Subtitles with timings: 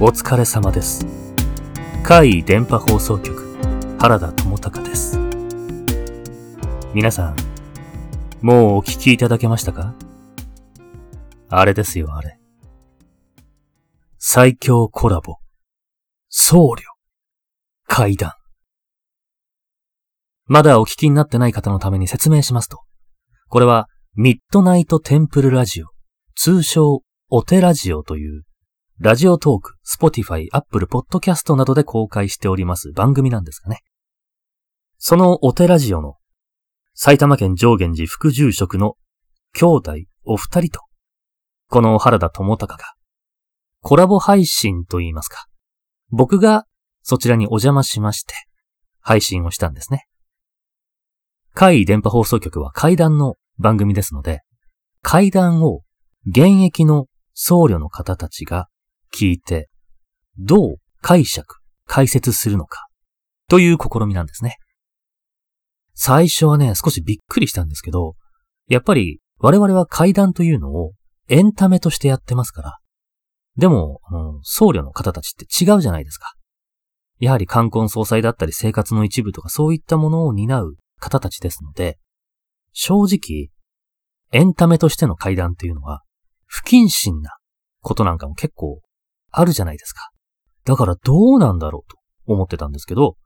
[0.00, 1.06] お疲れ様です。
[2.02, 3.56] 海電波放送局、
[4.00, 5.20] 原田智隆です。
[6.92, 7.36] 皆さん、
[8.42, 9.94] もうお聞きいただけましたか？
[11.48, 12.40] あれですよ、あれ。
[14.18, 15.36] 最強コラボ、
[16.28, 16.78] 僧侶、
[17.86, 18.32] 階段。
[20.46, 22.80] まだお聞きになってない方のために説明しますと、
[23.48, 25.86] これはミッドナイトテンプルラジオ、
[26.34, 28.42] 通称お手ラジオという
[29.00, 33.80] ラジオトーク、スポティファイ、アップル、ポッドキャストなどで公開しております番組なんですがね。
[34.98, 36.14] そのお手ラジオの
[36.94, 38.94] 埼玉県上源寺副住職の
[39.52, 39.92] 兄弟
[40.24, 40.80] お二人と、
[41.68, 42.94] この原田智隆が
[43.80, 45.46] コラボ配信と言いますか。
[46.10, 46.64] 僕が
[47.02, 48.34] そちらにお邪魔しまして
[49.00, 50.06] 配信をしたんですね。
[51.52, 54.42] 海電波放送局は階談の番組ですので、
[55.02, 55.82] 階談を
[56.28, 58.68] 現役の僧侶の方たちが
[59.14, 59.68] 聞いて、
[60.38, 62.86] どう解釈、解説するのか、
[63.48, 64.56] という試みなんですね。
[65.94, 68.16] 最初はね、少しびっくりしたんですけど、
[68.68, 70.92] やっぱり我々は階段というのを
[71.28, 72.78] エンタメとしてやってますから。
[73.56, 76.34] でも、あの僧侶の方たちって違うじゃないですか。
[77.20, 81.98] やはり冠婚葬祭だったり生活の一部とかそういったものを担う方たちですので、
[82.72, 83.50] 正直、
[84.32, 86.02] エンタメとしての階段っていうのは、
[86.46, 87.36] 不謹慎な
[87.80, 88.80] ことなんかも結構
[89.36, 90.10] あるじゃないですか。
[90.64, 93.16] だからどうなんだろうと思ってたんですけど、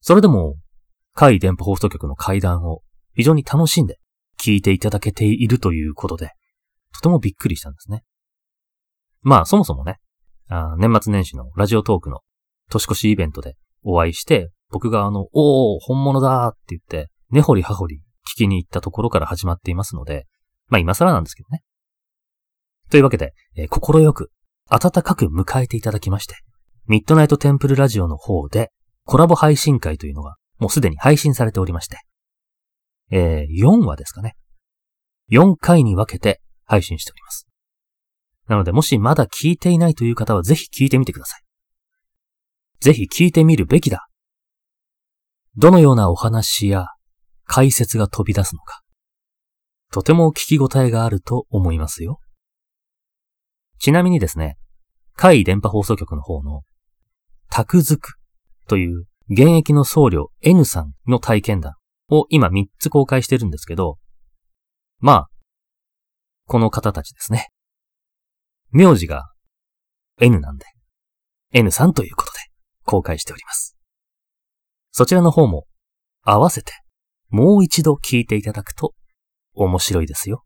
[0.00, 0.56] それでも、
[1.14, 2.82] 海電波放送局の階段を
[3.14, 3.98] 非常に楽しんで
[4.38, 6.32] 聞いていただけているということで、
[6.94, 8.02] とてもびっくりしたんですね。
[9.22, 9.96] まあそもそもね、
[10.48, 12.20] あ年末年始のラジオトークの
[12.70, 20.26] 年越しイベントでお会いして、僕があの、おー、本物だーって言って、根掘り葉掘り聞きに行ったところから始まっていますので、
[20.68, 21.62] まあ今更なんですけどね。
[22.90, 24.30] というわけで、えー、心よく、
[24.68, 26.36] 温かく迎えていただきまして、
[26.86, 28.70] ミッドナイトテンプルラジオの方で、
[29.04, 31.98] コラボ配信会というのが、もうすでに配信されておりまして、
[33.10, 34.36] えー、4話ですかね。
[35.30, 37.46] 4回に分けて配信しております。
[38.48, 41.42] なので、もしまだ聞いていないという方は、ぜひ聞いてみてください。
[42.80, 44.08] ぜひ聞いてみるべきだ。
[45.56, 46.88] どのようなお話や
[47.44, 48.82] 解説が飛び出すのか。
[49.92, 52.20] とても聞き応えがあると思いますよ。
[53.78, 54.56] ちなみにですね、
[55.14, 56.62] 海電波放送局の方の、
[57.50, 58.14] タクズク
[58.68, 61.74] という現役の僧侶 N さんの体験談
[62.10, 63.98] を今3つ公開してるんですけど、
[64.98, 65.28] まあ、
[66.46, 67.48] この方たちですね。
[68.70, 69.30] 名字が
[70.20, 70.66] N なんで、
[71.52, 72.38] N さんということで
[72.84, 73.76] 公開しております。
[74.92, 75.66] そちらの方も
[76.22, 76.72] 合わせて
[77.28, 78.94] もう一度聞いていただくと
[79.54, 80.45] 面白いですよ。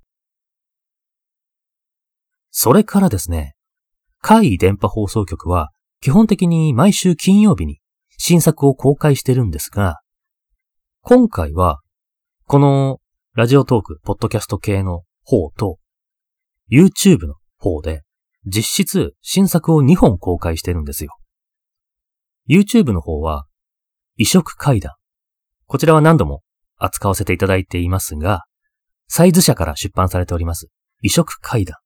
[2.51, 3.55] それからですね、
[4.21, 7.81] 海電波放送局は基本的に毎週金曜日に
[8.19, 10.01] 新作を公開してるんですが、
[11.03, 11.81] 今回は
[12.47, 13.01] この
[13.35, 15.79] ラジオトーク、ポッドキャスト系の方と
[16.71, 18.03] YouTube の方で
[18.47, 21.17] 実質新作を2本公開してるんですよ。
[22.49, 23.47] YouTube の方は
[24.17, 24.95] 移植階段。
[25.67, 26.43] こちらは何度も
[26.77, 28.45] 扱わせていただいていますが、
[29.09, 30.69] サイズ社から出版されております
[31.03, 31.77] 移植階段。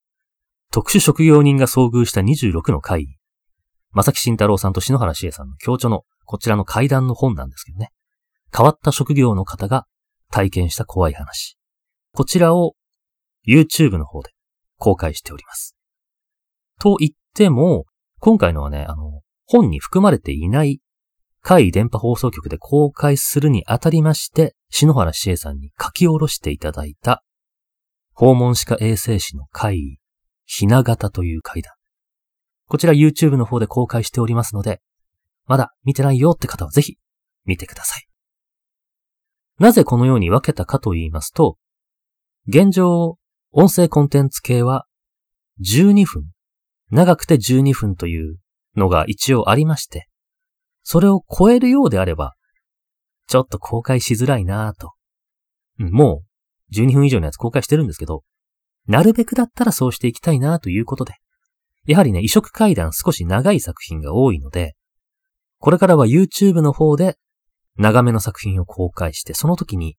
[0.75, 3.15] 特殊職業人が遭遇した26の会議。
[3.93, 7.91] 正木慎太郎さんと篠原志恵さんの共著のこちらの階段の本なんですけどね。
[8.53, 9.85] 変わった職業の方が
[10.29, 11.57] 体験した怖い話。
[12.11, 12.75] こちらを
[13.47, 14.31] YouTube の方で
[14.77, 15.77] 公開しております。
[16.81, 17.85] と言っても、
[18.19, 20.81] 今回のはね、あの、本に含まれていない
[21.41, 27.23] 海電波放送局で公開するにあたりまして、篠原志恵さんに書き下ろしていただいた、
[28.11, 29.99] 訪問歯科衛生士の会、
[30.45, 31.73] ひな形という階段。
[32.67, 34.81] こちら YouTube の方で公開しておりますので、
[35.45, 36.97] まだ見てないよって方はぜひ
[37.45, 38.07] 見てください。
[39.59, 41.57] なぜこのように分けたかと言いますと、
[42.47, 43.17] 現状、
[43.51, 44.85] 音声コンテンツ系は
[45.61, 46.25] 12分、
[46.91, 48.37] 長くて12分という
[48.75, 50.09] のが一応ありまして、
[50.83, 52.35] それを超えるようであれば、
[53.27, 54.93] ちょっと公開しづらいなぁと。
[55.77, 56.23] も
[56.71, 58.23] う12分以上のやつ公開してるんですけど、
[58.87, 61.13] なるべくだったらそうしていきたいなということで。
[61.85, 64.75] やはりね、移植階段少し長い作品が多いので、
[65.59, 67.17] これからは YouTube の方で
[67.77, 69.97] 長めの作品を公開して、その時に、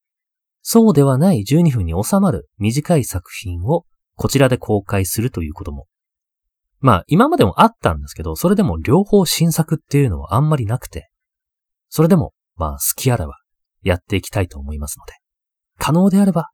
[0.62, 3.84] そうではない12分に収まる短い作品を
[4.16, 5.86] こちらで公開するということも。
[6.80, 11.08] まあ、今までもあったんですけど、それでも両方新作っていうのはあんまりなくて、
[11.88, 13.34] それでも、まあ、好きあらば
[13.82, 15.12] やっていきたいと思いますので、
[15.78, 16.50] 可能であれば、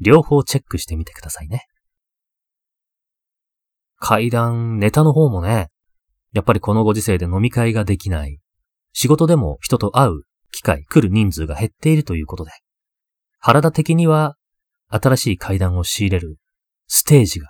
[0.00, 1.66] 両方チェックしてみてくださいね。
[3.96, 5.68] 階段、ネタの方もね、
[6.32, 8.38] やっぱりこのご時世で飲み会ができない。
[8.92, 12.50] 仕事でも人と会う機会、来る人数が減っているということで、
[13.38, 14.36] 原田的には
[14.88, 16.36] 新しい階段を仕入れる
[16.86, 17.48] ステージが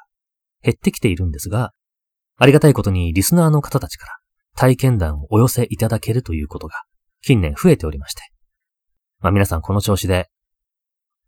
[0.62, 1.72] 減ってきているんですが、
[2.36, 4.12] ありがたいことにリスナーの方たちから
[4.56, 6.82] 体験談をお寄せいただけるということが
[7.22, 8.22] 近年増えておりまして。
[9.20, 10.28] まあ皆さんこの調子で、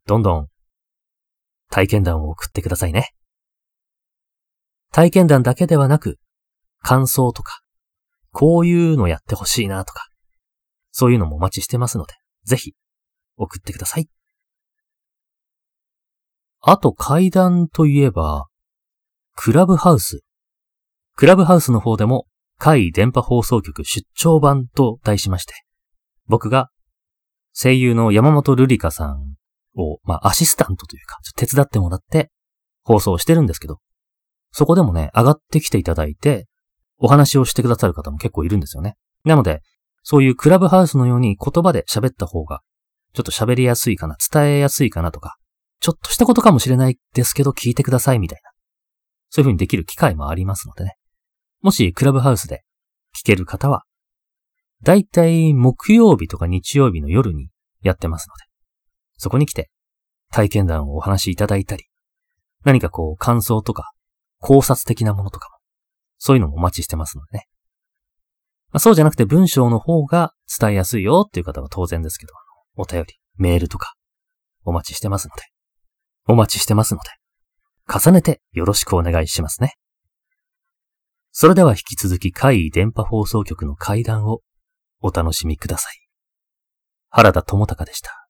[0.07, 0.49] どんどん
[1.71, 3.13] 体験談を送ってくださいね。
[4.93, 6.19] 体験談だけではなく、
[6.81, 7.61] 感想とか、
[8.33, 10.09] こういうのやってほしいなとか、
[10.93, 12.15] そういうのもお待ちしてますので、
[12.45, 12.75] ぜひ
[13.37, 14.09] 送ってください。
[16.61, 18.47] あと階段といえば、
[19.35, 20.21] クラブハウス。
[21.15, 22.27] クラブハウスの方でも、
[22.59, 25.55] 海電波放送局出張版と題しまして、
[26.27, 26.71] 僕が
[27.53, 29.35] 声優の山本瑠璃香さん
[29.77, 32.31] を、まあ、アシスタントというか、手伝ってもらって
[32.83, 33.79] 放送してるんですけど、
[34.53, 36.47] そこでもね、上がってきていただいて、
[36.99, 38.97] お話をしてくださる方も結構いるんですよね。
[39.25, 39.61] なので、
[40.03, 42.63] そういうクラブハウスのように言葉で喋った方が、
[43.13, 45.37] ちょっと喋りやすいかな、伝えやすいかなとか、
[45.81, 48.51] ちょっとしたことかもしれないですけど聞いてくださいみたいな。
[49.31, 50.97] そういう風にできる機会もありますのでね。
[51.61, 52.63] もしクラブハウスで
[53.15, 53.85] 聞ける方は、
[54.83, 57.49] だいたい木曜日とか日曜日の夜に
[57.83, 58.45] やってますので、
[59.17, 59.71] そこに来て
[60.31, 61.85] 体験談をお話しいただいたり、
[62.65, 63.93] 何かこう感想とか
[64.39, 65.57] 考察的なものとかも、
[66.19, 67.47] そういうのもお待ちしてますのでね。
[68.73, 72.33] まあ、そうじゃなくて文章の方が伝えやすいよっていう方は当然ですけど、
[72.77, 73.95] お便り、メールとか
[74.65, 75.43] お待ちしてますので、
[76.27, 77.11] お待ちしてますので、
[77.93, 79.75] 重ねてよろしくお願いしますね。
[81.31, 84.41] それでは引き続き海電波放送局の会談を
[85.01, 86.09] お楽しみください。
[87.11, 88.26] 原田智隆でした。